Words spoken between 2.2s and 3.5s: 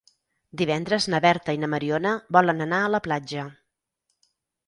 volen anar a la platja.